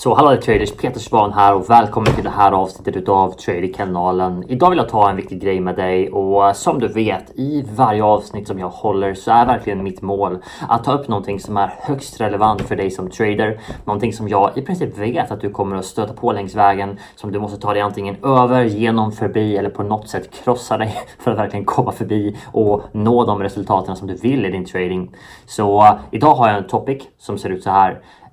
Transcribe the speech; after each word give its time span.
Så 0.00 0.14
hallå 0.14 0.40
traders, 0.40 0.72
Peter 0.72 1.00
Svan 1.00 1.32
här 1.32 1.54
och 1.54 1.70
välkommen 1.70 2.14
till 2.14 2.24
det 2.24 2.30
här 2.30 2.52
avsnittet 2.52 2.96
utav 2.96 3.32
Trader-kanalen. 3.32 4.44
Idag 4.48 4.70
vill 4.70 4.78
jag 4.78 4.88
ta 4.88 5.10
en 5.10 5.16
viktig 5.16 5.40
grej 5.40 5.60
med 5.60 5.76
dig 5.76 6.10
och 6.10 6.46
eh, 6.46 6.52
som 6.52 6.80
du 6.80 6.88
vet 6.88 7.38
i 7.38 7.64
varje 7.74 8.04
avsnitt 8.04 8.48
som 8.48 8.58
jag 8.58 8.68
håller 8.68 9.14
så 9.14 9.30
är 9.30 9.46
verkligen 9.46 9.82
mitt 9.82 10.02
mål 10.02 10.38
att 10.68 10.84
ta 10.84 10.92
upp 10.92 11.08
någonting 11.08 11.40
som 11.40 11.56
är 11.56 11.74
högst 11.78 12.20
relevant 12.20 12.62
för 12.62 12.76
dig 12.76 12.90
som 12.90 13.10
trader. 13.10 13.60
Någonting 13.84 14.12
som 14.12 14.28
jag 14.28 14.58
i 14.58 14.62
princip 14.62 14.98
vet 14.98 15.30
att 15.30 15.40
du 15.40 15.50
kommer 15.50 15.76
att 15.76 15.84
stöta 15.84 16.12
på 16.12 16.32
längs 16.32 16.54
vägen 16.54 16.98
som 17.16 17.32
du 17.32 17.40
måste 17.40 17.60
ta 17.60 17.72
dig 17.72 17.82
antingen 17.82 18.16
över, 18.24 18.64
genom, 18.64 19.12
förbi 19.12 19.56
eller 19.56 19.70
på 19.70 19.82
något 19.82 20.08
sätt 20.08 20.44
krossa 20.44 20.78
dig 20.78 20.94
för 21.18 21.30
att 21.30 21.38
verkligen 21.38 21.64
komma 21.64 21.92
förbi 21.92 22.36
och 22.52 22.82
nå 22.92 23.24
de 23.24 23.42
resultaten 23.42 23.96
som 23.96 24.06
du 24.06 24.14
vill 24.14 24.46
i 24.46 24.50
din 24.50 24.64
trading. 24.64 25.10
Så 25.46 25.82
eh, 25.82 25.92
idag 26.10 26.34
har 26.34 26.48
jag 26.48 26.58
en 26.58 26.66
topic 26.66 27.02
som 27.18 27.38
ser 27.38 27.50
ut 27.50 27.62
så 27.62 27.70
här 27.70 28.00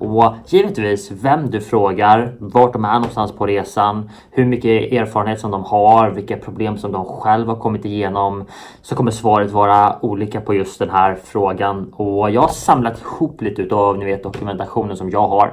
Och 0.00 0.34
givetvis 0.46 1.10
vem 1.10 1.50
du 1.50 1.60
frågar, 1.60 2.32
vart 2.38 2.72
de 2.72 2.84
är 2.84 2.94
någonstans 2.94 3.32
på 3.32 3.46
resan, 3.46 4.10
hur 4.30 4.44
mycket 4.44 4.92
erfarenhet 4.92 5.40
som 5.40 5.50
de 5.50 5.64
har, 5.64 6.10
vilka 6.10 6.36
problem 6.36 6.78
som 6.78 6.92
de 6.92 7.04
själva 7.04 7.52
har 7.52 7.60
kommit 7.60 7.84
igenom. 7.84 8.44
Så 8.82 8.94
kommer 8.94 9.10
svaret 9.10 9.50
vara 9.50 9.96
olika 10.04 10.40
på 10.40 10.54
just 10.54 10.78
den 10.78 10.90
här 10.90 11.18
frågan. 11.24 11.92
Och 11.92 12.30
jag 12.30 12.40
har 12.40 12.48
samlat 12.48 13.00
ihop 13.00 13.42
lite 13.42 13.62
utav 13.62 13.98
ni 13.98 14.04
vet, 14.04 14.22
dokumentationen 14.22 14.96
som 14.96 15.10
jag 15.10 15.28
har. 15.28 15.52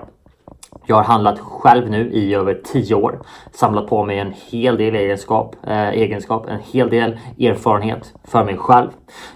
Jag 0.85 0.95
har 0.95 1.03
handlat 1.03 1.39
själv 1.39 1.89
nu 1.89 2.11
i 2.11 2.33
över 2.33 2.61
10 2.65 2.95
år. 2.95 3.19
Samlat 3.51 3.87
på 3.87 4.05
mig 4.05 4.19
en 4.19 4.33
hel 4.51 4.77
del 4.77 4.95
egenskap, 4.95 5.55
eh, 5.67 5.89
egenskap, 5.89 6.45
en 6.49 6.59
hel 6.59 6.89
del 6.89 7.19
erfarenhet 7.39 8.13
för 8.23 8.43
mig 8.43 8.57
själv. 8.57 8.89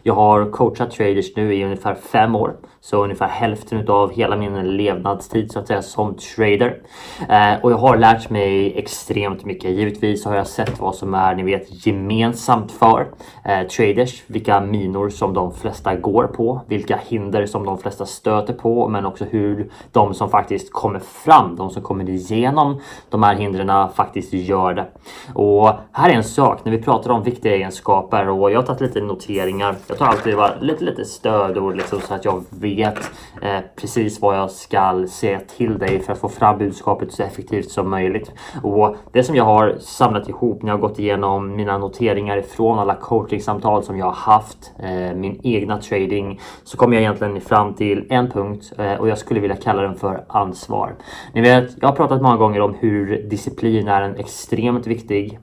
Jag 0.04 0.14
har 0.14 0.52
coachat 0.52 0.92
traders 0.92 1.36
nu 1.36 1.54
i 1.54 1.64
ungefär 1.64 1.96
5 1.96 2.36
år. 2.36 2.56
Så 2.84 3.04
ungefär 3.04 3.28
hälften 3.28 3.90
av 3.90 4.12
hela 4.12 4.38
min 4.38 4.78
levnadstid 4.78 5.52
så 5.52 5.60
att 5.60 5.68
säga 5.68 5.82
som 5.82 6.16
trader. 6.16 6.82
Eh, 7.30 7.54
och 7.62 7.72
jag 7.72 7.78
har 7.78 7.98
lärt 7.98 8.30
mig 8.30 8.78
extremt 8.78 9.46
mycket. 9.46 9.72
Givetvis 9.72 10.26
har 10.26 10.36
jag 10.36 10.48
sett 10.48 10.80
vad 10.80 10.96
som 10.96 11.14
är 11.14 11.36
ni 11.36 11.44
vet 11.44 11.86
gemensamt 11.86 12.72
för 12.72 13.08
eh, 13.46 13.68
traders. 13.68 14.24
Vilka 14.28 14.62
minor 14.62 15.10
som 15.10 15.34
de 15.34 15.54
flesta 15.54 15.96
går 15.96 16.28
på. 16.28 16.62
Vilka 16.68 17.00
hinder 17.08 17.46
som 17.46 17.66
de 17.66 17.78
flesta 17.78 18.06
stöter 18.06 18.54
på. 18.54 18.88
Men 18.88 19.06
också 19.06 19.26
hur 19.26 19.72
de 19.92 20.14
som 20.14 20.30
faktiskt 20.30 20.74
kommer 20.74 21.00
fram, 21.24 21.56
de 21.56 21.70
som 21.70 21.84
kommer 21.84 22.10
igenom 22.10 22.80
de 23.10 23.24
här 23.24 23.36
hindren 23.36 23.90
faktiskt 23.90 24.34
gör 24.34 24.74
det. 24.74 24.88
Och 25.34 25.70
här 25.92 26.10
är 26.10 26.14
en 26.14 26.24
sak 26.24 26.66
när 26.66 26.72
vi 26.72 26.82
pratar 26.82 27.10
om 27.10 27.24
viktiga 27.24 27.56
egenskaper 27.56 28.30
och 28.30 28.52
jag 28.52 28.60
har 28.60 28.66
tagit 28.66 28.82
lite 28.82 29.02
noteringar. 29.02 29.76
Jag 29.88 29.98
tar 29.98 30.06
alltid 30.06 30.36
lite, 30.62 30.84
lite 30.84 31.06
stödord 31.06 31.76
liksom 31.76 32.00
så 32.00 32.14
att 32.14 32.26
jag 32.26 32.44
vet 32.50 33.12
eh, 33.42 33.60
precis 33.76 34.22
vad 34.22 34.38
jag 34.38 34.52
ska 34.52 35.08
säga 35.10 35.40
till 35.58 35.78
dig 35.78 36.00
för 36.00 36.14
att 36.14 36.20
få 36.20 36.30
fram 36.30 36.58
budskapet 36.58 37.14
så 37.14 37.24
effektivt 37.24 37.72
som 37.72 37.90
möjligt. 37.90 38.32
Och 38.64 38.96
det 39.12 39.24
som 39.24 39.36
jag 39.36 39.44
har 39.44 39.76
samlat 39.80 40.30
ihop 40.30 40.64
när 40.64 40.72
jag 40.72 40.80
gått 40.80 41.00
igenom 41.00 41.56
mina 41.56 41.78
noteringar 41.78 42.38
ifrån 42.38 42.80
alla 42.80 42.96
coachingsamtal 42.96 43.84
som 43.84 43.98
jag 43.98 44.06
har 44.06 44.34
haft, 44.34 44.72
eh, 44.80 45.16
min 45.16 45.40
egna 45.44 45.78
trading, 45.78 46.40
så 46.64 46.78
kommer 46.78 46.96
jag 46.96 47.02
egentligen 47.02 47.42
fram 47.42 47.74
till 47.74 48.08
en 48.10 48.32
punkt 48.32 48.74
eh, 48.78 48.94
och 48.94 49.10
jag 49.10 49.18
skulle 49.18 49.40
vilja 49.40 49.56
kalla 49.56 49.82
den 49.82 49.96
för 49.96 50.26
ansvar. 50.28 50.96
Ni 51.34 51.42
vet, 51.42 51.72
jag 51.82 51.88
har 51.88 51.96
pratat 51.96 52.22
många 52.22 52.38
gånger 52.38 52.62
om 52.62 52.76
hur 52.80 53.24
disciplin 53.30 53.88
är 53.88 54.02
en 54.02 54.16
extremt 54.16 54.88
viktig 54.88 55.40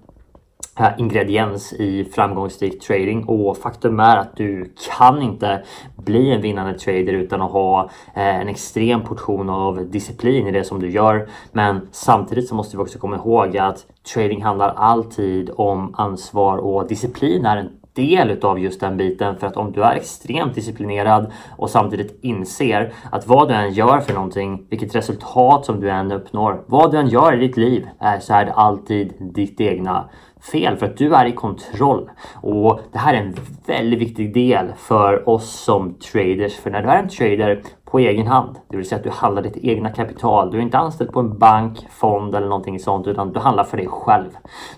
eh, 0.80 0.88
ingrediens 0.98 1.72
i 1.72 2.04
framgångsrik 2.04 2.80
trading 2.80 3.24
och 3.24 3.56
faktum 3.56 4.00
är 4.00 4.16
att 4.16 4.36
du 4.36 4.72
kan 4.98 5.22
inte 5.22 5.62
bli 5.96 6.32
en 6.32 6.40
vinnande 6.40 6.78
trader 6.78 7.12
utan 7.12 7.42
att 7.42 7.50
ha 7.50 7.90
eh, 8.14 8.40
en 8.40 8.48
extrem 8.48 9.02
portion 9.02 9.50
av 9.50 9.90
disciplin 9.90 10.46
i 10.46 10.50
det 10.50 10.64
som 10.64 10.80
du 10.80 10.90
gör. 10.90 11.28
Men 11.52 11.88
samtidigt 11.92 12.48
så 12.48 12.54
måste 12.54 12.76
vi 12.76 12.82
också 12.82 12.98
komma 12.98 13.16
ihåg 13.16 13.58
att 13.58 13.86
trading 14.14 14.42
handlar 14.42 14.74
alltid 14.74 15.50
om 15.56 15.94
ansvar 15.98 16.58
och 16.58 16.88
disciplin 16.88 17.46
är 17.46 17.56
en 17.56 17.70
del 17.98 18.30
utav 18.30 18.58
just 18.58 18.80
den 18.80 18.96
biten 18.96 19.36
för 19.38 19.46
att 19.46 19.56
om 19.56 19.72
du 19.72 19.82
är 19.82 19.94
extremt 19.94 20.54
disciplinerad 20.54 21.32
och 21.56 21.70
samtidigt 21.70 22.18
inser 22.22 22.92
att 23.12 23.26
vad 23.26 23.48
du 23.48 23.54
än 23.54 23.72
gör 23.72 24.00
för 24.00 24.14
någonting, 24.14 24.66
vilket 24.70 24.94
resultat 24.94 25.64
som 25.64 25.80
du 25.80 25.90
än 25.90 26.12
uppnår, 26.12 26.64
vad 26.66 26.92
du 26.92 26.98
än 26.98 27.08
gör 27.08 27.34
i 27.34 27.46
ditt 27.46 27.56
liv 27.56 27.88
så 28.20 28.34
är 28.34 28.44
det 28.44 28.52
alltid 28.52 29.14
ditt 29.20 29.60
egna 29.60 30.08
fel 30.52 30.76
för 30.76 30.86
att 30.86 30.96
du 30.96 31.14
är 31.14 31.26
i 31.26 31.32
kontroll. 31.32 32.10
Och 32.34 32.80
det 32.92 32.98
här 32.98 33.14
är 33.14 33.18
en 33.18 33.34
väldigt 33.66 33.98
viktig 33.98 34.34
del 34.34 34.72
för 34.76 35.28
oss 35.28 35.50
som 35.50 35.94
traders. 35.94 36.56
För 36.56 36.70
när 36.70 36.82
du 36.82 36.88
är 36.88 36.98
en 36.98 37.08
trader 37.08 37.62
på 37.90 37.98
egen 37.98 38.26
hand. 38.26 38.56
Det 38.68 38.76
vill 38.76 38.88
säga 38.88 38.98
att 38.98 39.04
du 39.04 39.10
handlar 39.10 39.42
ditt 39.42 39.56
egna 39.56 39.90
kapital. 39.90 40.50
Du 40.50 40.58
är 40.58 40.62
inte 40.62 40.78
anställd 40.78 41.12
på 41.12 41.20
en 41.20 41.38
bank, 41.38 41.86
fond 41.90 42.34
eller 42.34 42.48
någonting 42.48 42.78
sånt 42.78 43.06
utan 43.06 43.32
du 43.32 43.40
handlar 43.40 43.64
för 43.64 43.76
dig 43.76 43.86
själv. 43.86 44.28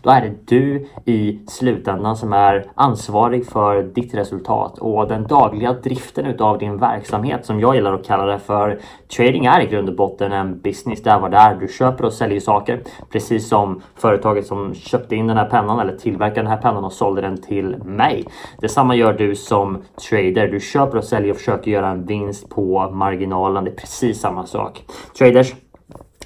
Då 0.03 0.11
är 0.11 0.21
det 0.21 0.35
du 0.45 0.87
i 1.05 1.41
slutändan 1.49 2.17
som 2.17 2.33
är 2.33 2.67
ansvarig 2.75 3.47
för 3.47 3.83
ditt 3.83 4.15
resultat 4.15 4.79
och 4.79 5.09
den 5.09 5.27
dagliga 5.27 5.73
driften 5.73 6.27
utav 6.27 6.59
din 6.59 6.77
verksamhet 6.77 7.47
som 7.47 7.61
jag 7.61 7.75
gillar 7.75 7.93
att 7.93 8.07
kalla 8.07 8.25
det 8.25 8.39
för. 8.39 8.79
Trading 9.17 9.47
är 9.47 9.61
i 9.61 9.67
grund 9.67 9.89
och 9.89 9.97
botten 9.97 10.33
en 10.33 10.61
business 10.61 11.03
där 11.03 11.21
vad 11.21 11.31
det 11.31 11.37
är. 11.37 11.55
Du 11.55 11.69
köper 11.69 12.05
och 12.05 12.13
säljer 12.13 12.41
saker 12.41 12.83
precis 13.13 13.49
som 13.49 13.83
företaget 13.95 14.47
som 14.47 14.75
köpte 14.75 15.17
in 15.17 15.27
den 15.27 15.37
här 15.37 15.49
pennan 15.49 15.81
eller 15.81 15.97
tillverkade 15.97 16.41
den 16.41 16.51
här 16.51 16.57
pennan 16.57 16.85
och 16.85 16.93
sålde 16.93 17.21
den 17.21 17.43
till 17.43 17.77
mig. 17.85 18.25
Detsamma 18.61 18.95
gör 18.95 19.13
du 19.13 19.35
som 19.37 19.83
trader. 20.09 20.49
Du 20.49 20.61
köper 20.61 20.99
och 20.99 21.05
säljer 21.05 21.31
och 21.31 21.37
försöker 21.37 21.71
göra 21.71 21.89
en 21.89 22.07
vinst 22.07 22.49
på 22.51 22.91
marginalen. 23.01 23.65
Det 23.65 23.71
är 23.71 23.75
precis 23.75 24.21
samma 24.21 24.47
sak. 24.47 24.85
Traders, 25.19 25.55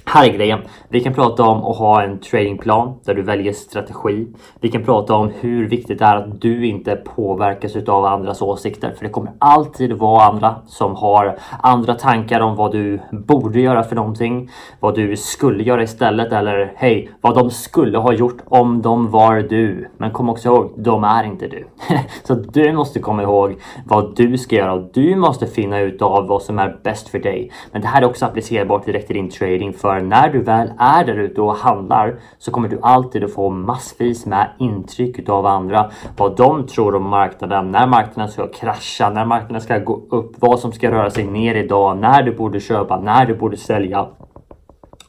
här 0.07 0.29
är 0.29 0.33
grejen. 0.33 0.59
Vi 0.89 1.01
kan 1.01 1.13
prata 1.13 1.43
om 1.43 1.65
att 1.65 1.77
ha 1.77 2.03
en 2.03 2.19
tradingplan 2.19 2.99
där 3.05 3.13
du 3.13 3.21
väljer 3.21 3.53
strategi. 3.53 4.27
Vi 4.59 4.71
kan 4.71 4.83
prata 4.83 5.15
om 5.15 5.31
hur 5.39 5.69
viktigt 5.69 5.99
det 5.99 6.05
är 6.05 6.15
att 6.15 6.41
du 6.41 6.67
inte 6.67 6.95
påverkas 6.95 7.75
av 7.75 8.05
andras 8.05 8.41
åsikter. 8.41 8.93
För 8.97 9.05
det 9.05 9.11
kommer 9.11 9.31
alltid 9.39 9.93
vara 9.93 10.23
andra 10.23 10.55
som 10.67 10.95
har 10.95 11.37
andra 11.61 11.93
tankar 11.93 12.39
om 12.39 12.55
vad 12.55 12.71
du 12.71 12.99
borde 13.11 13.59
göra 13.59 13.83
för 13.83 13.95
någonting. 13.95 14.49
Vad 14.79 14.95
du 14.95 15.17
skulle 15.17 15.63
göra 15.63 15.83
istället 15.83 16.33
eller 16.33 16.73
hej, 16.75 17.09
vad 17.21 17.35
de 17.35 17.51
skulle 17.51 17.97
ha 17.97 18.13
gjort 18.13 18.41
om 18.45 18.81
de 18.81 19.11
var 19.11 19.35
du. 19.35 19.89
Men 19.97 20.11
kom 20.11 20.29
också 20.29 20.49
ihåg, 20.49 20.73
de 20.77 21.03
är 21.03 21.23
inte 21.23 21.47
du. 21.47 21.67
Så 22.23 22.33
du 22.33 22.73
måste 22.73 22.99
komma 22.99 23.23
ihåg 23.23 23.55
vad 23.85 24.15
du 24.15 24.37
ska 24.37 24.55
göra 24.55 24.73
och 24.73 24.89
du 24.93 25.15
måste 25.15 25.47
finna 25.47 25.79
ut 25.79 26.01
av 26.01 26.27
vad 26.27 26.41
som 26.41 26.59
är 26.59 26.79
bäst 26.83 27.09
för 27.09 27.19
dig. 27.19 27.51
Men 27.71 27.81
det 27.81 27.87
här 27.87 28.01
är 28.01 28.05
också 28.05 28.25
applicerbart 28.25 28.85
direkt 28.85 29.11
i 29.11 29.13
din 29.13 29.29
trading 29.29 29.73
för 29.73 29.94
när 30.01 30.29
du 30.29 30.41
väl 30.41 30.71
är 30.77 31.05
där 31.05 31.17
ute 31.17 31.41
och 31.41 31.55
handlar 31.55 32.19
så 32.37 32.51
kommer 32.51 32.67
du 32.67 32.79
alltid 32.81 33.23
att 33.23 33.33
få 33.33 33.49
massvis 33.49 34.25
med 34.25 34.49
intryck 34.59 35.19
utav 35.19 35.45
andra. 35.45 35.91
Vad 36.17 36.37
de 36.37 36.67
tror 36.67 36.95
om 36.95 37.09
marknaden, 37.09 37.71
när 37.71 37.87
marknaden 37.87 38.31
ska 38.31 38.47
krascha, 38.47 39.09
när 39.09 39.25
marknaden 39.25 39.61
ska 39.61 39.77
gå 39.77 40.01
upp, 40.09 40.35
vad 40.39 40.59
som 40.59 40.71
ska 40.71 40.91
röra 40.91 41.09
sig 41.09 41.23
ner 41.23 41.55
idag, 41.55 41.97
när 41.97 42.23
du 42.23 42.35
borde 42.35 42.59
köpa, 42.59 42.99
när 42.99 43.25
du 43.25 43.35
borde 43.35 43.57
sälja. 43.57 44.07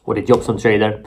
Och 0.04 0.14
ditt 0.14 0.28
jobb 0.28 0.40
som 0.40 0.56
trader 0.56 1.02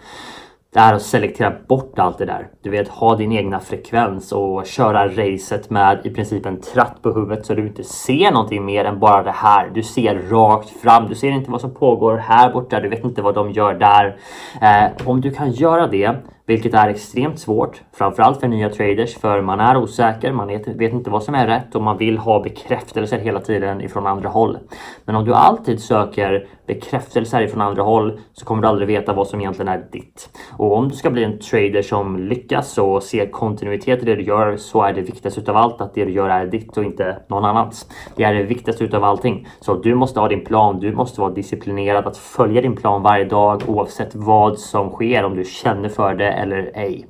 det 0.74 0.80
är 0.80 0.94
att 0.94 1.02
selektera 1.02 1.54
bort 1.68 2.00
allt 2.00 2.18
det 2.18 2.26
där. 2.26 2.48
Du 2.62 2.70
vet, 2.70 2.88
ha 2.88 3.16
din 3.16 3.32
egna 3.32 3.60
frekvens 3.60 4.32
och 4.32 4.66
köra 4.66 5.08
racet 5.08 5.70
med 5.70 6.02
i 6.04 6.10
princip 6.10 6.46
en 6.46 6.62
tratt 6.62 7.02
på 7.02 7.12
huvudet 7.12 7.46
så 7.46 7.54
du 7.54 7.68
inte 7.68 7.84
ser 7.84 8.32
någonting 8.32 8.66
mer 8.66 8.86
än 8.86 9.00
bara 9.00 9.24
det 9.24 9.32
här. 9.32 9.70
Du 9.74 9.84
ser 9.84 10.16
rakt 10.30 10.70
fram. 10.70 11.08
Du 11.08 11.16
ser 11.16 11.32
inte 11.32 11.52
vad 11.52 11.62
som 11.62 11.74
pågår 11.74 12.18
här 12.18 12.54
borta. 12.54 12.80
Du 12.80 12.90
vet 12.90 13.04
inte 13.04 13.22
vad 13.22 13.36
de 13.36 13.52
gör 13.52 13.74
där. 13.74 14.18
Eh, 14.62 15.08
om 15.08 15.22
du 15.22 15.32
kan 15.32 15.52
göra 15.52 15.88
det 15.88 16.16
vilket 16.50 16.74
är 16.74 16.90
extremt 16.90 17.40
svårt, 17.40 17.82
framförallt 17.94 18.40
för 18.40 18.48
nya 18.48 18.70
traders, 18.70 19.18
för 19.18 19.42
man 19.42 19.60
är 19.60 19.78
osäker, 19.78 20.32
man 20.32 20.48
vet 20.48 20.94
inte 20.94 21.10
vad 21.10 21.24
som 21.24 21.36
är 21.36 21.48
rätt 21.48 21.76
och 21.76 21.82
man 21.82 21.98
vill 21.98 22.18
ha 22.18 22.44
bekräftelser 22.44 23.20
hela 23.20 23.40
tiden 23.40 23.82
ifrån 23.82 24.08
andra 24.08 24.30
håll. 24.30 24.58
Men 25.06 25.16
om 25.16 25.26
du 25.26 25.34
alltid 25.34 25.82
söker 25.82 26.48
bekräftelser 26.68 27.42
ifrån 27.42 27.62
andra 27.62 27.84
håll 27.84 28.20
så 28.34 28.46
kommer 28.46 28.62
du 28.62 28.68
aldrig 28.68 28.88
veta 28.88 29.14
vad 29.14 29.28
som 29.28 29.40
egentligen 29.40 29.68
är 29.68 29.86
ditt. 29.92 30.30
Och 30.58 30.78
om 30.78 30.90
du 30.90 30.96
ska 30.96 31.10
bli 31.10 31.24
en 31.24 31.40
trader 31.40 31.82
som 31.82 32.20
lyckas 32.20 32.78
och 32.78 33.04
ser 33.04 33.32
kontinuitet 33.32 34.02
i 34.02 34.06
det 34.06 34.16
du 34.16 34.24
gör 34.24 34.58
så 34.58 34.82
är 34.84 34.94
det 34.94 35.02
viktigaste 35.02 35.40
utav 35.40 35.58
allt 35.58 35.82
att 35.82 35.94
det 35.94 36.06
du 36.06 36.12
gör 36.12 36.30
är 36.30 36.46
ditt 36.46 36.78
och 36.78 36.84
inte 36.84 37.18
någon 37.28 37.46
annans. 37.46 37.90
Det 38.16 38.24
är 38.24 38.34
det 38.34 38.44
viktigaste 38.44 38.84
utav 38.84 39.04
allting. 39.04 39.48
Så 39.60 39.74
du 39.76 39.96
måste 39.96 40.20
ha 40.20 40.28
din 40.28 40.46
plan, 40.46 40.80
du 40.80 40.92
måste 40.92 41.22
vara 41.22 41.34
disciplinerad 41.34 42.08
att 42.08 42.18
följa 42.18 42.62
din 42.62 42.76
plan 42.76 43.02
varje 43.02 43.26
dag 43.26 43.62
oavsett 43.68 44.16
vad 44.16 44.60
som 44.60 44.90
sker, 44.90 45.24
om 45.26 45.36
du 45.36 45.44
känner 45.44 45.90
för 45.90 46.14
det 46.14 46.39
eller 46.40 46.72
ej. 46.74 47.08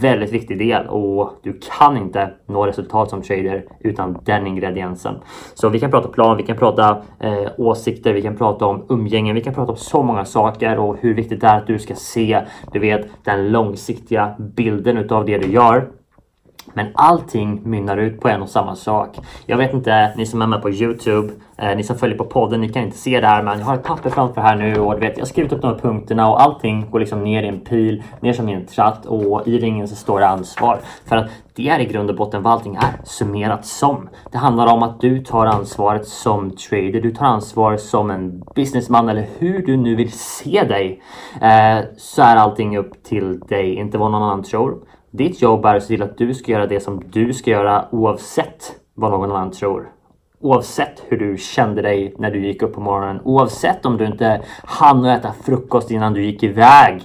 Väldigt 0.00 0.32
viktig 0.32 0.58
del 0.58 0.86
och 0.86 1.32
du 1.42 1.60
kan 1.78 1.96
inte 1.96 2.30
nå 2.46 2.66
resultat 2.66 3.10
som 3.10 3.22
trader 3.22 3.64
utan 3.80 4.18
den 4.24 4.46
ingrediensen. 4.46 5.14
Så 5.54 5.68
vi 5.68 5.80
kan 5.80 5.90
prata 5.90 6.08
plan, 6.08 6.36
vi 6.36 6.42
kan 6.42 6.56
prata 6.56 7.02
eh, 7.20 7.48
åsikter, 7.58 8.12
vi 8.12 8.22
kan 8.22 8.36
prata 8.36 8.66
om 8.66 8.86
umgänge, 8.88 9.32
vi 9.32 9.40
kan 9.40 9.54
prata 9.54 9.72
om 9.72 9.78
så 9.78 10.02
många 10.02 10.24
saker 10.24 10.78
och 10.78 10.96
hur 11.00 11.14
viktigt 11.14 11.40
det 11.40 11.46
är 11.46 11.56
att 11.56 11.66
du 11.66 11.78
ska 11.78 11.94
se, 11.94 12.40
du 12.72 12.78
vet, 12.78 13.08
den 13.24 13.52
långsiktiga 13.52 14.34
bilden 14.38 14.98
utav 14.98 15.24
det 15.24 15.38
du 15.38 15.52
gör. 15.52 15.97
Men 16.74 16.86
allting 16.94 17.60
mynnar 17.64 17.96
ut 17.96 18.20
på 18.20 18.28
en 18.28 18.42
och 18.42 18.48
samma 18.48 18.76
sak. 18.76 19.16
Jag 19.46 19.56
vet 19.56 19.74
inte, 19.74 20.12
ni 20.16 20.26
som 20.26 20.42
är 20.42 20.46
med 20.46 20.62
på 20.62 20.70
Youtube, 20.70 21.32
eh, 21.56 21.76
ni 21.76 21.84
som 21.84 21.98
följer 21.98 22.18
på 22.18 22.24
podden, 22.24 22.60
ni 22.60 22.68
kan 22.68 22.82
inte 22.82 22.98
se 22.98 23.20
det 23.20 23.26
här 23.26 23.42
men 23.42 23.58
jag 23.58 23.66
har 23.66 23.74
ett 23.74 23.84
papper 23.84 24.10
framför 24.10 24.40
här 24.40 24.56
nu 24.56 24.80
och 24.80 24.94
du 24.94 25.00
vet, 25.00 25.16
jag 25.16 25.24
har 25.24 25.28
skrivit 25.28 25.52
upp 25.52 25.62
de 25.62 25.66
här 25.66 25.78
punkterna 25.78 26.30
och 26.30 26.42
allting 26.42 26.90
går 26.90 27.00
liksom 27.00 27.24
ner 27.24 27.42
i 27.42 27.48
en 27.48 27.60
pil, 27.60 28.02
ner 28.20 28.32
som 28.32 28.48
i 28.48 28.52
en 28.52 28.66
tratt 28.66 29.06
och 29.06 29.48
i 29.48 29.58
ringen 29.58 29.88
så 29.88 29.96
står 29.96 30.20
det 30.20 30.28
ansvar. 30.28 30.78
För 31.06 31.16
att 31.16 31.30
det 31.58 31.68
är 31.68 31.80
i 31.80 31.84
grund 31.84 32.10
och 32.10 32.16
botten 32.16 32.42
vad 32.42 32.52
allting 32.52 32.74
är 32.74 33.04
summerat 33.04 33.66
som. 33.66 34.08
Det 34.30 34.38
handlar 34.38 34.72
om 34.72 34.82
att 34.82 35.00
du 35.00 35.24
tar 35.24 35.46
ansvaret 35.46 36.08
som 36.08 36.50
trader, 36.50 37.00
du 37.00 37.10
tar 37.10 37.26
ansvar 37.26 37.76
som 37.76 38.10
en 38.10 38.44
businessman 38.54 39.08
eller 39.08 39.26
hur 39.38 39.66
du 39.66 39.76
nu 39.76 39.96
vill 39.96 40.12
se 40.12 40.64
dig. 40.64 41.02
Eh, 41.40 41.84
så 41.96 42.22
är 42.22 42.36
allting 42.36 42.78
upp 42.78 43.02
till 43.02 43.40
dig, 43.40 43.74
inte 43.74 43.98
vad 43.98 44.10
någon 44.10 44.22
annan 44.22 44.42
tror. 44.42 44.78
Ditt 45.18 45.42
jobb 45.42 45.64
är 45.64 45.76
att 45.76 45.82
se 45.82 45.88
till 45.88 46.02
att 46.02 46.18
du 46.18 46.34
ska 46.34 46.52
göra 46.52 46.66
det 46.66 46.80
som 46.80 47.02
du 47.10 47.32
ska 47.32 47.50
göra 47.50 47.84
oavsett 47.90 48.72
vad 48.94 49.10
någon 49.10 49.30
annan 49.30 49.50
tror. 49.50 49.88
Oavsett 50.40 51.02
hur 51.08 51.18
du 51.18 51.36
kände 51.36 51.82
dig 51.82 52.14
när 52.18 52.30
du 52.30 52.46
gick 52.46 52.62
upp 52.62 52.74
på 52.74 52.80
morgonen. 52.80 53.20
Oavsett 53.24 53.86
om 53.86 53.96
du 53.96 54.06
inte 54.06 54.42
hann 54.64 55.04
äta 55.04 55.32
frukost 55.44 55.90
innan 55.90 56.12
du 56.12 56.24
gick 56.24 56.42
iväg. 56.42 57.02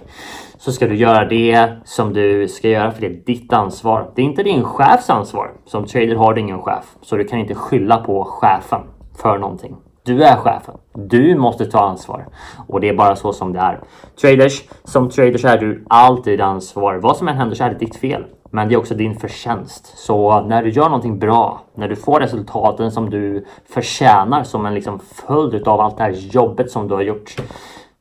Så 0.58 0.72
ska 0.72 0.88
du 0.88 0.96
göra 0.96 1.26
det 1.26 1.70
som 1.86 2.14
du 2.14 2.48
ska 2.48 2.70
göra 2.70 2.92
för 2.92 3.02
det 3.02 3.08
är 3.08 3.22
ditt 3.26 3.54
ansvar. 3.54 4.12
Det 4.16 4.22
är 4.22 4.26
inte 4.26 4.44
din 4.44 4.64
chefs 4.64 5.10
ansvar. 5.10 5.52
Som 5.66 5.86
trader 5.86 6.16
har 6.16 6.34
du 6.34 6.42
ingen 6.42 6.62
chef. 6.62 6.86
Så 7.02 7.16
du 7.18 7.24
kan 7.24 7.40
inte 7.40 7.56
skylla 7.56 7.98
på 7.98 8.24
chefen 8.24 8.82
för 9.22 9.38
någonting. 9.38 9.76
Du 10.06 10.24
är 10.24 10.36
chefen. 10.36 10.78
Du 10.94 11.36
måste 11.36 11.66
ta 11.66 11.80
ansvar. 11.80 12.26
Och 12.68 12.82
det 12.82 12.90
är 12.90 12.94
bara 12.94 13.16
så 13.16 13.34
som 13.34 13.54
det 13.54 13.60
är. 13.60 13.80
Traders, 14.22 14.64
som 14.84 15.10
traders 15.10 15.46
är 15.46 15.58
du 15.58 15.86
alltid 15.90 16.42
ansvar. 16.42 16.96
Vad 16.96 17.18
som 17.18 17.28
än 17.28 17.38
händer 17.38 17.56
så 17.56 17.64
är 17.64 17.70
det 17.70 17.80
ditt 17.80 17.96
fel. 17.96 18.26
Men 18.52 18.68
det 18.68 18.76
är 18.76 18.80
också 18.80 18.96
din 18.96 19.16
förtjänst. 19.16 19.98
Så 19.98 20.42
när 20.42 20.64
du 20.64 20.70
gör 20.70 20.86
någonting 20.86 21.20
bra, 21.20 21.62
när 21.76 21.88
du 21.88 21.96
får 21.96 22.20
resultaten 22.20 22.92
som 22.92 23.10
du 23.10 23.46
förtjänar 23.70 24.44
som 24.44 24.66
en 24.66 24.74
liksom 24.74 25.00
följd 25.00 25.68
av 25.68 25.80
allt 25.80 25.98
det 25.98 26.04
här 26.04 26.12
jobbet 26.12 26.72
som 26.72 26.88
du 26.88 26.94
har 26.94 27.02
gjort, 27.02 27.36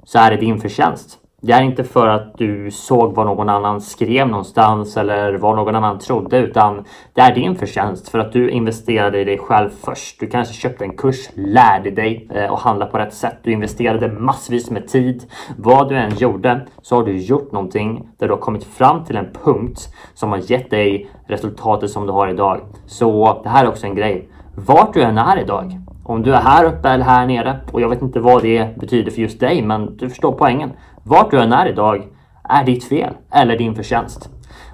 så 0.04 0.18
är 0.18 0.30
det 0.30 0.36
din 0.36 0.60
förtjänst. 0.60 1.18
Det 1.44 1.52
är 1.52 1.62
inte 1.62 1.84
för 1.84 2.08
att 2.08 2.38
du 2.38 2.70
såg 2.70 3.14
vad 3.14 3.26
någon 3.26 3.48
annan 3.48 3.80
skrev 3.80 4.28
någonstans 4.28 4.96
eller 4.96 5.34
vad 5.34 5.56
någon 5.56 5.74
annan 5.74 5.98
trodde 5.98 6.38
utan 6.38 6.84
det 7.14 7.20
är 7.20 7.34
din 7.34 7.56
förtjänst 7.56 8.08
för 8.08 8.18
att 8.18 8.32
du 8.32 8.50
investerade 8.50 9.20
i 9.20 9.24
dig 9.24 9.38
själv 9.38 9.70
först. 9.84 10.20
Du 10.20 10.26
kanske 10.26 10.54
köpte 10.54 10.84
en 10.84 10.96
kurs, 10.96 11.28
lärde 11.34 11.90
dig 11.90 12.28
och 12.30 12.54
att 12.54 12.60
handla 12.60 12.86
på 12.86 12.98
rätt 12.98 13.14
sätt. 13.14 13.38
Du 13.42 13.52
investerade 13.52 14.08
massvis 14.08 14.70
med 14.70 14.88
tid. 14.88 15.24
Vad 15.56 15.88
du 15.88 15.96
än 15.96 16.16
gjorde 16.16 16.60
så 16.82 16.96
har 16.96 17.04
du 17.04 17.18
gjort 17.18 17.52
någonting 17.52 18.08
där 18.18 18.26
du 18.26 18.32
har 18.32 18.40
kommit 18.40 18.64
fram 18.64 19.04
till 19.04 19.16
en 19.16 19.28
punkt 19.44 19.94
som 20.14 20.30
har 20.30 20.50
gett 20.50 20.70
dig 20.70 21.10
resultatet 21.26 21.90
som 21.90 22.06
du 22.06 22.12
har 22.12 22.28
idag. 22.28 22.60
Så 22.86 23.40
det 23.42 23.48
här 23.48 23.64
är 23.64 23.68
också 23.68 23.86
en 23.86 23.94
grej. 23.94 24.28
Vart 24.54 24.94
du 24.94 25.02
än 25.02 25.18
är 25.18 25.40
idag 25.40 25.78
om 26.04 26.22
du 26.22 26.34
är 26.34 26.40
här 26.40 26.64
uppe 26.64 26.88
eller 26.88 27.04
här 27.04 27.26
nere 27.26 27.60
och 27.72 27.80
jag 27.80 27.88
vet 27.88 28.02
inte 28.02 28.20
vad 28.20 28.42
det 28.42 28.78
betyder 28.78 29.10
för 29.10 29.20
just 29.20 29.40
dig 29.40 29.62
men 29.62 29.96
du 29.96 30.08
förstår 30.08 30.32
poängen. 30.32 30.70
Vart 31.04 31.30
du 31.30 31.40
än 31.40 31.52
är 31.52 31.68
idag 31.68 32.08
är 32.48 32.64
ditt 32.64 32.84
fel 32.84 33.14
eller 33.30 33.58
din 33.58 33.74
förtjänst. 33.74 34.30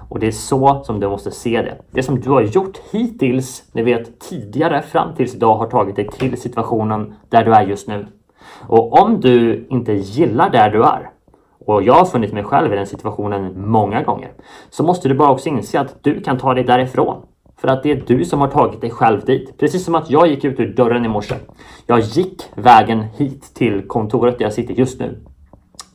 Och 0.09 0.19
det 0.19 0.27
är 0.27 0.31
så 0.31 0.83
som 0.83 0.99
du 0.99 1.09
måste 1.09 1.31
se 1.31 1.61
det. 1.61 1.77
Det 1.91 2.03
som 2.03 2.19
du 2.19 2.29
har 2.29 2.41
gjort 2.41 2.77
hittills, 2.91 3.63
ni 3.73 3.81
vet 3.81 4.19
tidigare 4.19 4.81
fram 4.81 5.15
tills 5.15 5.35
idag 5.35 5.55
har 5.55 5.67
tagit 5.67 5.95
dig 5.95 6.07
till 6.07 6.41
situationen 6.41 7.13
där 7.29 7.45
du 7.45 7.53
är 7.53 7.61
just 7.61 7.87
nu. 7.87 8.07
Och 8.67 9.01
om 9.01 9.21
du 9.21 9.67
inte 9.69 9.93
gillar 9.93 10.49
där 10.49 10.69
du 10.69 10.83
är 10.83 11.09
och 11.65 11.83
jag 11.83 11.93
har 11.93 12.05
funnit 12.05 12.33
mig 12.33 12.43
själv 12.43 12.73
i 12.73 12.75
den 12.75 12.87
situationen 12.87 13.69
många 13.69 14.03
gånger 14.03 14.31
så 14.69 14.83
måste 14.83 15.09
du 15.09 15.15
bara 15.15 15.31
också 15.31 15.49
inse 15.49 15.79
att 15.79 16.03
du 16.03 16.21
kan 16.21 16.37
ta 16.37 16.53
dig 16.53 16.63
därifrån. 16.63 17.25
För 17.57 17.67
att 17.67 17.83
det 17.83 17.91
är 17.91 18.03
du 18.07 18.25
som 18.25 18.41
har 18.41 18.47
tagit 18.47 18.81
dig 18.81 18.89
själv 18.89 19.25
dit. 19.25 19.57
Precis 19.57 19.85
som 19.85 19.95
att 19.95 20.09
jag 20.09 20.27
gick 20.27 20.43
ut 20.43 20.59
ur 20.59 20.73
dörren 20.73 21.05
i 21.05 21.07
morse. 21.07 21.35
Jag 21.87 21.99
gick 21.99 22.43
vägen 22.55 23.01
hit 23.01 23.53
till 23.55 23.87
kontoret 23.87 24.37
där 24.37 24.45
jag 24.45 24.53
sitter 24.53 24.73
just 24.73 24.99
nu. 24.99 25.25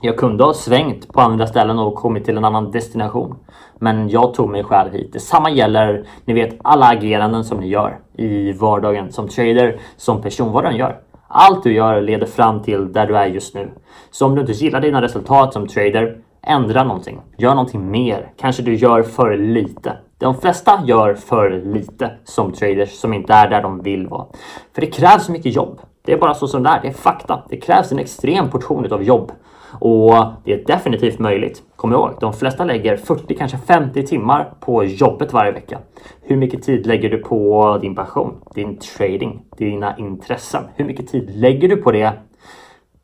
Jag 0.04 0.16
kunde 0.16 0.44
ha 0.44 0.54
svängt 0.54 1.12
på 1.12 1.20
andra 1.20 1.46
ställen 1.46 1.78
och 1.78 1.94
kommit 1.94 2.24
till 2.24 2.36
en 2.36 2.44
annan 2.44 2.70
destination. 2.70 3.36
Men 3.78 4.08
jag 4.08 4.34
tog 4.34 4.50
mig 4.50 4.64
själv 4.64 4.92
hit. 4.92 5.12
Detsamma 5.12 5.50
gäller, 5.50 6.06
ni 6.24 6.34
vet, 6.34 6.58
alla 6.62 6.86
ageranden 6.86 7.44
som 7.44 7.58
ni 7.60 7.68
gör 7.68 7.98
i 8.16 8.52
vardagen 8.52 9.12
som 9.12 9.28
trader, 9.28 9.80
som 9.96 10.22
person, 10.22 10.52
vad 10.52 10.64
du 10.64 10.68
än 10.68 10.76
gör. 10.76 11.00
Allt 11.28 11.62
du 11.62 11.72
gör 11.72 12.00
leder 12.00 12.26
fram 12.26 12.62
till 12.62 12.92
där 12.92 13.06
du 13.06 13.16
är 13.16 13.26
just 13.26 13.54
nu. 13.54 13.70
Så 14.10 14.26
om 14.26 14.34
du 14.34 14.40
inte 14.40 14.52
gillar 14.52 14.80
dina 14.80 15.02
resultat 15.02 15.52
som 15.52 15.66
trader, 15.66 16.18
ändra 16.42 16.84
någonting. 16.84 17.20
Gör 17.38 17.54
någonting 17.54 17.90
mer. 17.90 18.32
Kanske 18.36 18.62
du 18.62 18.74
gör 18.74 19.02
för 19.02 19.36
lite. 19.36 19.96
De 20.18 20.34
flesta 20.34 20.82
gör 20.86 21.14
för 21.14 21.50
lite 21.50 22.10
som 22.24 22.52
traders 22.52 22.92
som 22.92 23.12
inte 23.12 23.32
är 23.32 23.50
där 23.50 23.62
de 23.62 23.82
vill 23.82 24.06
vara. 24.06 24.26
För 24.74 24.80
det 24.80 24.86
krävs 24.86 25.28
mycket 25.28 25.56
jobb. 25.56 25.80
Det 26.04 26.12
är 26.12 26.18
bara 26.18 26.34
så 26.34 26.48
som 26.48 26.62
det 26.62 26.68
är. 26.68 26.82
Det 26.82 26.88
är 26.88 26.92
fakta. 26.92 27.42
Det 27.48 27.56
krävs 27.56 27.92
en 27.92 27.98
extrem 27.98 28.50
portion 28.50 28.92
av 28.92 29.02
jobb. 29.02 29.32
Och 29.78 30.14
det 30.44 30.52
är 30.52 30.64
definitivt 30.66 31.18
möjligt. 31.18 31.62
Kom 31.76 31.92
ihåg, 31.92 32.10
de 32.20 32.32
flesta 32.32 32.64
lägger 32.64 32.96
40, 32.96 33.34
kanske 33.34 33.58
50 33.58 34.06
timmar 34.06 34.52
på 34.60 34.84
jobbet 34.84 35.32
varje 35.32 35.52
vecka. 35.52 35.78
Hur 36.22 36.36
mycket 36.36 36.62
tid 36.62 36.86
lägger 36.86 37.10
du 37.10 37.18
på 37.18 37.78
din 37.80 37.94
passion, 37.94 38.40
din 38.54 38.78
trading, 38.78 39.42
dina 39.56 39.96
intressen? 39.96 40.62
Hur 40.74 40.84
mycket 40.84 41.08
tid 41.08 41.30
lägger 41.36 41.68
du 41.68 41.76
på 41.76 41.92
det? 41.92 42.12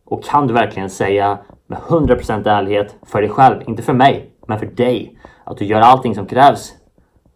Och 0.05 0.25
kan 0.25 0.47
du 0.47 0.55
verkligen 0.55 0.91
säga 0.91 1.39
med 1.67 1.79
100% 1.79 2.49
ärlighet 2.49 2.97
för 3.07 3.21
dig 3.21 3.31
själv, 3.31 3.63
inte 3.67 3.83
för 3.83 3.93
mig, 3.93 4.31
men 4.47 4.59
för 4.59 4.67
dig, 4.67 5.19
att 5.45 5.57
du 5.57 5.65
gör 5.65 5.81
allting 5.81 6.15
som 6.15 6.27
krävs 6.27 6.73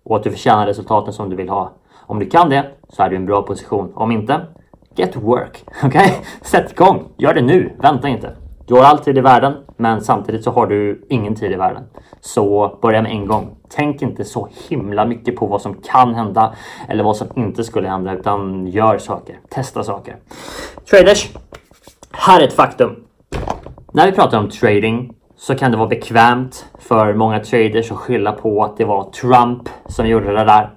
och 0.04 0.16
att 0.16 0.22
du 0.22 0.30
förtjänar 0.30 0.66
resultaten 0.66 1.12
som 1.12 1.30
du 1.30 1.36
vill 1.36 1.48
ha. 1.48 1.72
Om 2.06 2.18
du 2.18 2.26
kan 2.26 2.50
det 2.50 2.70
så 2.88 3.02
är 3.02 3.08
du 3.08 3.14
i 3.14 3.18
en 3.18 3.26
bra 3.26 3.42
position. 3.42 3.92
Om 3.94 4.10
inte, 4.10 4.40
get 4.94 5.16
work. 5.16 5.64
Okej? 5.84 5.88
Okay? 5.88 6.10
Sätt 6.42 6.72
igång. 6.72 7.04
Gör 7.16 7.34
det 7.34 7.42
nu. 7.42 7.72
Vänta 7.78 8.08
inte. 8.08 8.36
Du 8.66 8.74
har 8.74 8.82
all 8.82 8.98
tid 8.98 9.18
i 9.18 9.20
världen, 9.20 9.54
men 9.76 10.00
samtidigt 10.00 10.44
så 10.44 10.50
har 10.50 10.66
du 10.66 11.06
ingen 11.08 11.34
tid 11.34 11.52
i 11.52 11.54
världen. 11.54 11.82
Så 12.20 12.78
börja 12.82 13.02
med 13.02 13.12
en 13.12 13.26
gång. 13.26 13.56
Tänk 13.68 14.02
inte 14.02 14.24
så 14.24 14.48
himla 14.68 15.04
mycket 15.04 15.36
på 15.36 15.46
vad 15.46 15.60
som 15.60 15.74
kan 15.74 16.14
hända 16.14 16.54
eller 16.88 17.04
vad 17.04 17.16
som 17.16 17.26
inte 17.36 17.64
skulle 17.64 17.88
hända, 17.88 18.14
utan 18.14 18.66
gör 18.66 18.98
saker. 18.98 19.38
Testa 19.48 19.84
saker. 19.84 20.16
Traders, 20.90 21.28
här 22.12 22.40
är 22.40 22.44
ett 22.44 22.52
faktum. 22.52 23.04
När 23.92 24.06
vi 24.06 24.12
pratar 24.12 24.38
om 24.38 24.50
trading 24.50 25.14
så 25.36 25.54
kan 25.54 25.70
det 25.70 25.76
vara 25.76 25.88
bekvämt 25.88 26.66
för 26.78 27.14
många 27.14 27.40
traders 27.40 27.92
att 27.92 27.98
skylla 27.98 28.32
på 28.32 28.64
att 28.64 28.76
det 28.76 28.84
var 28.84 29.10
Trump 29.10 29.68
som 29.86 30.08
gjorde 30.08 30.26
det 30.26 30.44
där. 30.44 30.70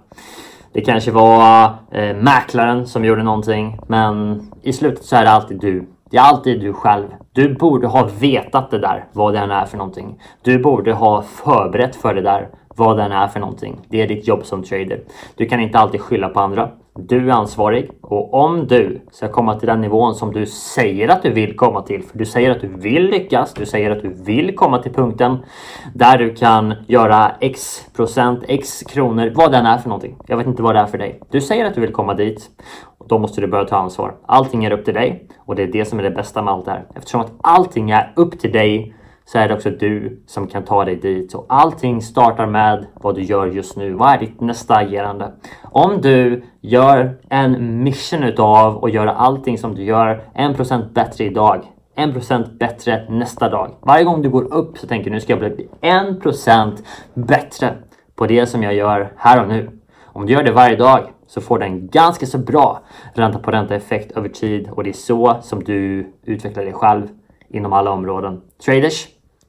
Det 0.74 0.82
kanske 0.82 1.12
var 1.12 1.74
eh, 1.91 2.15
mäklaren 2.15 2.88
som 2.88 3.06
gjorde 3.06 3.24
någonting, 3.24 3.79
men 3.88 4.41
i 4.62 4.74
slutet 4.74 5.03
så 5.03 5.15
är 5.15 5.24
det 5.24 5.32
alltid 5.32 5.60
du. 5.60 5.88
Det 6.12 6.17
är 6.17 6.22
alltid 6.22 6.62
du 6.62 6.74
själv. 6.74 7.08
Du 7.38 7.53
borde 7.53 7.88
ha 7.88 8.10
vetat 8.20 8.72
det 8.72 8.79
där, 8.79 9.06
vad 9.13 9.34
det 9.34 9.39
än 9.39 9.51
är 9.51 9.65
för 9.65 9.77
någonting. 9.77 10.20
Du 10.41 10.60
borde 10.60 10.94
ha 10.94 11.22
förberett 11.22 11.96
för 11.96 12.13
det 12.13 12.22
där, 12.22 12.50
vad 12.75 12.98
det 12.98 13.03
än 13.03 13.12
är 13.12 13.27
för 13.27 13.39
någonting. 13.39 13.79
Det 13.89 14.01
är 14.01 14.08
ditt 14.08 14.27
jobb 14.27 14.46
som 14.46 14.63
trader. 14.63 15.01
Du 15.36 15.46
kan 15.46 15.60
inte 15.60 15.79
alltid 15.79 16.01
skylla 16.01 16.29
på 16.29 16.39
andra. 16.39 16.70
Du 17.00 17.30
är 17.30 17.34
ansvarig 17.34 17.89
och 18.01 18.34
om 18.34 18.68
du 18.68 19.01
ska 19.12 19.27
komma 19.27 19.60
till 19.60 19.68
den 19.68 19.82
nivån 19.82 20.16
som 20.16 20.34
du 20.34 20.46
säger 20.46 21.10
att 21.10 21.24
du 21.24 21.30
vill 21.30 21.56
komma 21.56 21.82
till, 21.82 22.04
för 22.04 22.18
du 22.18 22.25
säger 22.25 22.51
att 22.51 22.62
du 22.62 22.68
vill 22.68 23.04
lyckas, 23.04 23.54
du 23.54 23.66
säger 23.66 23.92
att 23.92 24.01
du 24.01 24.13
vill 24.24 24.56
komma 24.56 24.82
till 24.82 24.94
punkten 24.94 25.38
där 25.94 26.18
du 26.18 26.36
kan 26.36 26.74
göra 26.88 27.32
x 27.39 27.86
procent, 27.96 28.44
x 28.48 28.84
kronor, 28.84 29.34
vad 29.36 29.51
den 29.51 29.66
är 29.66 29.77
för 29.77 29.89
någonting. 29.89 30.18
Jag 30.27 30.38
vet 30.38 30.48
inte 30.48 30.62
vad 30.62 30.75
det 30.75 30.80
är 30.80 30.86
för 30.86 30.98
dig. 30.98 31.22
Du 31.32 31.42
säger 31.42 31.66
att 31.66 31.75
du 31.75 31.82
vill 31.82 31.94
komma 31.94 32.13
dit 32.13 32.50
och 32.98 33.08
då 33.08 33.20
måste 33.20 33.42
du 33.42 33.48
börja 33.48 33.66
ta 33.66 33.77
ansvar. 33.77 34.16
Allting 34.25 34.66
är 34.66 34.72
upp 34.72 34.86
till 34.86 34.94
dig 34.94 35.27
och 35.39 35.56
det 35.56 35.63
är 35.63 35.68
det 35.68 35.86
som 35.86 36.00
är 36.00 36.04
det 36.04 36.12
bästa 36.12 36.42
med 36.42 36.54
allt 36.54 36.66
det 36.66 36.72
här. 36.72 36.86
Eftersom 36.96 37.22
att 37.22 37.32
allting 37.42 37.92
är 37.92 38.13
upp 38.16 38.39
till 38.39 38.51
dig 38.51 38.94
så 39.27 39.38
är 39.38 39.48
det 39.48 39.53
också 39.53 39.69
du 39.69 40.24
som 40.27 40.48
kan 40.48 40.63
ta 40.63 40.86
dig 40.86 40.96
dit. 40.96 41.34
Och 41.34 41.46
allting 41.50 42.01
startar 42.01 42.46
med 42.46 42.86
vad 42.93 43.15
du 43.15 43.22
gör 43.22 43.48
just 43.48 43.77
nu. 43.77 43.93
Vad 43.93 44.13
är 44.13 44.17
ditt 44.17 44.41
nästa 44.41 44.75
agerande? 44.75 45.31
Om 45.63 46.01
du 46.01 46.43
gör 46.62 47.17
en 47.29 47.84
mission 47.84 48.24
utav 48.24 48.75
och 48.77 48.89
gör 48.89 49.07
allting 49.07 49.57
som 49.57 49.75
du 49.75 49.84
gör 49.84 50.24
1% 50.36 50.93
bättre 50.93 51.24
idag. 51.24 51.63
1% 51.96 52.57
bättre 52.57 53.05
nästa 53.10 53.50
dag. 53.50 53.72
Varje 53.81 54.03
gång 54.03 54.22
du 54.22 54.29
går 54.29 54.53
upp 54.53 54.77
så 54.77 54.88
tänker 54.88 55.10
du 55.10 55.13
nu 55.13 55.22
ska 55.22 55.34
jag 55.34 55.39
bli 55.39 55.67
1% 55.81 56.77
bättre 57.13 57.74
på 58.15 58.27
det 58.27 58.46
som 58.46 58.63
jag 58.63 58.74
gör 58.74 59.13
här 59.17 59.41
och 59.41 59.48
nu. 59.48 59.69
Om 60.03 60.25
du 60.25 60.34
gör 60.34 60.43
det 60.43 60.51
varje 60.51 60.75
dag 60.75 61.00
så 61.27 61.41
får 61.41 61.60
du 61.60 61.65
en 61.65 61.88
ganska 61.88 62.25
så 62.25 62.38
bra 62.38 62.81
ränta 63.13 63.39
på 63.39 63.51
ränta 63.51 63.75
effekt 63.75 64.12
över 64.12 64.29
tid 64.29 64.69
och 64.72 64.84
det 64.84 64.89
är 64.89 64.93
så 64.93 65.38
som 65.41 65.63
du 65.63 66.12
utvecklar 66.24 66.63
dig 66.63 66.74
själv 66.74 67.07
inom 67.50 67.74
alla 67.74 67.91
områden. 67.91 68.41
Traders, 68.65 69.07